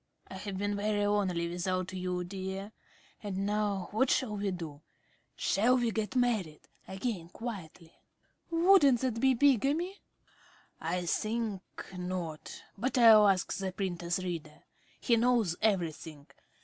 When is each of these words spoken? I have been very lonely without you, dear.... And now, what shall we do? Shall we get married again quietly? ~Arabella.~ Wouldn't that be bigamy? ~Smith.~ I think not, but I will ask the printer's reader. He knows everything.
I 0.29 0.33
have 0.37 0.57
been 0.57 0.75
very 0.75 1.05
lonely 1.05 1.47
without 1.47 1.93
you, 1.93 2.23
dear.... 2.23 2.71
And 3.21 3.45
now, 3.45 3.89
what 3.91 4.09
shall 4.09 4.35
we 4.35 4.49
do? 4.49 4.81
Shall 5.35 5.77
we 5.77 5.91
get 5.91 6.15
married 6.15 6.61
again 6.87 7.29
quietly? 7.29 7.93
~Arabella.~ 8.51 8.67
Wouldn't 8.71 9.01
that 9.01 9.19
be 9.19 9.35
bigamy? 9.35 9.91
~Smith.~ 9.91 10.01
I 10.81 11.05
think 11.05 11.61
not, 11.95 12.63
but 12.75 12.97
I 12.97 13.15
will 13.15 13.27
ask 13.27 13.53
the 13.53 13.71
printer's 13.71 14.17
reader. 14.17 14.63
He 14.99 15.17
knows 15.17 15.55
everything. 15.61 16.25